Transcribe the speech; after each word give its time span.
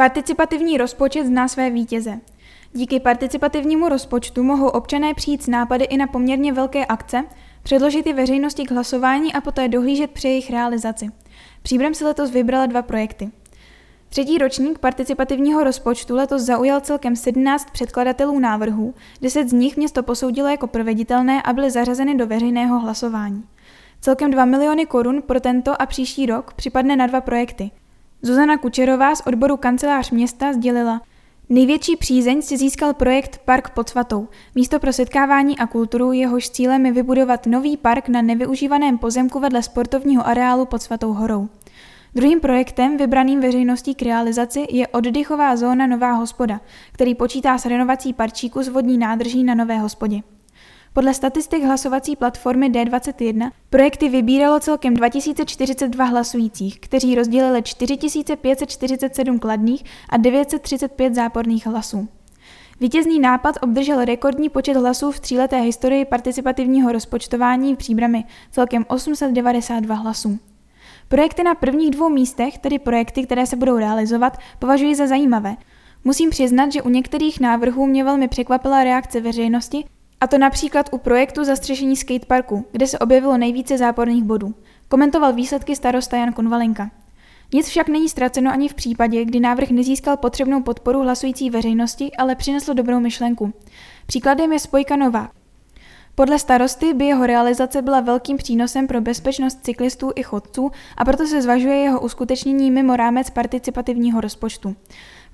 Participativní 0.00 0.78
rozpočet 0.78 1.26
zná 1.26 1.48
své 1.48 1.70
vítěze. 1.70 2.20
Díky 2.72 3.00
participativnímu 3.00 3.88
rozpočtu 3.88 4.42
mohou 4.42 4.68
občané 4.68 5.14
přijít 5.14 5.42
s 5.42 5.46
nápady 5.46 5.84
i 5.84 5.96
na 5.96 6.06
poměrně 6.06 6.52
velké 6.52 6.86
akce, 6.86 7.24
předložit 7.62 8.06
je 8.06 8.14
veřejnosti 8.14 8.64
k 8.64 8.70
hlasování 8.70 9.32
a 9.32 9.40
poté 9.40 9.68
dohlížet 9.68 10.10
při 10.10 10.28
jejich 10.28 10.50
realizaci. 10.50 11.08
Příbrem 11.62 11.94
si 11.94 12.04
letos 12.04 12.30
vybrala 12.30 12.66
dva 12.66 12.82
projekty. 12.82 13.30
Třetí 14.08 14.38
ročník 14.38 14.78
participativního 14.78 15.64
rozpočtu 15.64 16.14
letos 16.14 16.42
zaujal 16.42 16.80
celkem 16.80 17.16
17 17.16 17.70
předkladatelů 17.72 18.38
návrhů, 18.38 18.94
10 19.22 19.48
z 19.48 19.52
nich 19.52 19.76
město 19.76 20.02
posoudilo 20.02 20.48
jako 20.48 20.66
proveditelné 20.66 21.42
a 21.42 21.52
byly 21.52 21.70
zařazeny 21.70 22.14
do 22.14 22.26
veřejného 22.26 22.78
hlasování. 22.78 23.44
Celkem 24.00 24.30
2 24.30 24.44
miliony 24.44 24.86
korun 24.86 25.22
pro 25.22 25.40
tento 25.40 25.82
a 25.82 25.86
příští 25.86 26.26
rok 26.26 26.52
připadne 26.54 26.96
na 26.96 27.06
dva 27.06 27.20
projekty. 27.20 27.70
Zuzana 28.22 28.58
Kučerová 28.58 29.14
z 29.14 29.22
odboru 29.26 29.56
kancelář 29.56 30.10
města 30.10 30.52
sdělila, 30.52 31.00
Největší 31.48 31.96
přízeň 31.96 32.42
si 32.42 32.56
získal 32.56 32.94
projekt 32.94 33.40
Park 33.44 33.70
pod 33.70 33.88
Svatou, 33.88 34.28
místo 34.54 34.78
pro 34.78 34.92
setkávání 34.92 35.58
a 35.58 35.66
kulturu, 35.66 36.12
jehož 36.12 36.50
cílem 36.50 36.86
je 36.86 36.92
vybudovat 36.92 37.46
nový 37.46 37.76
park 37.76 38.08
na 38.08 38.22
nevyužívaném 38.22 38.98
pozemku 38.98 39.40
vedle 39.40 39.62
sportovního 39.62 40.26
areálu 40.26 40.66
pod 40.66 40.82
Svatou 40.82 41.12
horou. 41.12 41.48
Druhým 42.14 42.40
projektem, 42.40 42.96
vybraným 42.96 43.40
veřejností 43.40 43.94
k 43.94 44.02
realizaci, 44.02 44.66
je 44.70 44.88
oddychová 44.88 45.56
zóna 45.56 45.86
Nová 45.86 46.12
hospoda, 46.12 46.60
který 46.92 47.14
počítá 47.14 47.58
s 47.58 47.66
renovací 47.66 48.12
parčíku 48.12 48.62
z 48.62 48.68
vodní 48.68 48.98
nádrží 48.98 49.44
na 49.44 49.54
Nové 49.54 49.78
hospodě. 49.78 50.20
Podle 50.92 51.14
statistik 51.14 51.64
hlasovací 51.64 52.16
platformy 52.16 52.70
D21 52.70 53.50
projekty 53.70 54.08
vybíralo 54.08 54.60
celkem 54.60 54.94
2042 54.94 56.04
hlasujících, 56.04 56.80
kteří 56.80 57.14
rozdělili 57.14 57.62
4547 57.62 59.38
kladných 59.38 59.84
a 60.08 60.16
935 60.16 61.14
záporných 61.14 61.66
hlasů. 61.66 62.08
Vítězný 62.80 63.20
nápad 63.20 63.54
obdržel 63.62 64.04
rekordní 64.04 64.48
počet 64.48 64.76
hlasů 64.76 65.12
v 65.12 65.20
tříleté 65.20 65.60
historii 65.60 66.04
participativního 66.04 66.92
rozpočtování 66.92 67.74
v 67.74 67.78
příbrami, 67.78 68.24
celkem 68.50 68.84
892 68.88 69.94
hlasů. 69.94 70.38
Projekty 71.08 71.42
na 71.42 71.54
prvních 71.54 71.90
dvou 71.90 72.08
místech, 72.08 72.58
tedy 72.58 72.78
projekty, 72.78 73.26
které 73.26 73.46
se 73.46 73.56
budou 73.56 73.76
realizovat, 73.78 74.38
považuji 74.58 74.94
za 74.94 75.06
zajímavé. 75.06 75.56
Musím 76.04 76.30
přiznat, 76.30 76.72
že 76.72 76.82
u 76.82 76.88
některých 76.88 77.40
návrhů 77.40 77.86
mě 77.86 78.04
velmi 78.04 78.28
překvapila 78.28 78.84
reakce 78.84 79.20
veřejnosti, 79.20 79.84
a 80.20 80.26
to 80.26 80.38
například 80.38 80.88
u 80.92 80.98
projektu 80.98 81.44
zastřešení 81.44 81.96
skateparku, 81.96 82.66
kde 82.72 82.86
se 82.86 82.98
objevilo 82.98 83.36
nejvíce 83.36 83.78
záporných 83.78 84.24
bodů. 84.24 84.54
Komentoval 84.88 85.32
výsledky 85.32 85.76
starosta 85.76 86.16
Jan 86.16 86.32
Konvalenka. 86.32 86.90
Nic 87.54 87.68
však 87.68 87.88
není 87.88 88.08
ztraceno 88.08 88.50
ani 88.50 88.68
v 88.68 88.74
případě, 88.74 89.24
kdy 89.24 89.40
návrh 89.40 89.70
nezískal 89.70 90.16
potřebnou 90.16 90.62
podporu 90.62 91.02
hlasující 91.02 91.50
veřejnosti, 91.50 92.12
ale 92.18 92.34
přinesl 92.34 92.74
dobrou 92.74 93.00
myšlenku. 93.00 93.52
Příkladem 94.06 94.52
je 94.52 94.58
spojka 94.58 94.96
Nová. 94.96 95.30
Podle 96.14 96.38
starosty 96.38 96.94
by 96.94 97.04
jeho 97.04 97.26
realizace 97.26 97.82
byla 97.82 98.00
velkým 98.00 98.36
přínosem 98.36 98.86
pro 98.86 99.00
bezpečnost 99.00 99.58
cyklistů 99.62 100.12
i 100.14 100.22
chodců 100.22 100.70
a 100.96 101.04
proto 101.04 101.26
se 101.26 101.42
zvažuje 101.42 101.76
jeho 101.76 102.00
uskutečnění 102.00 102.70
mimo 102.70 102.96
rámec 102.96 103.30
participativního 103.30 104.20
rozpočtu. 104.20 104.76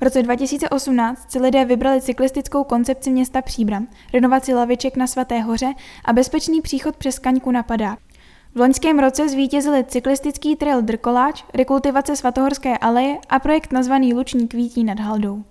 V 0.00 0.02
roce 0.02 0.22
2018 0.22 1.30
si 1.32 1.38
lidé 1.38 1.64
vybrali 1.64 2.02
cyklistickou 2.02 2.64
koncepci 2.64 3.10
města 3.10 3.42
Příbram, 3.42 3.86
renovaci 4.12 4.54
laviček 4.54 4.96
na 4.96 5.06
Svaté 5.06 5.40
hoře 5.40 5.72
a 6.04 6.12
bezpečný 6.12 6.62
příchod 6.62 6.96
přes 6.96 7.18
Kaňku 7.18 7.50
na 7.50 7.62
Padák. 7.62 7.98
V 8.54 8.60
loňském 8.60 8.98
roce 8.98 9.28
zvítězili 9.28 9.84
cyklistický 9.84 10.56
trail 10.56 10.82
Drkoláč, 10.82 11.44
rekultivace 11.54 12.16
Svatohorské 12.16 12.78
aleje 12.78 13.18
a 13.28 13.38
projekt 13.38 13.72
nazvaný 13.72 14.14
Luční 14.14 14.48
kvítí 14.48 14.84
nad 14.84 15.00
Haldou. 15.00 15.44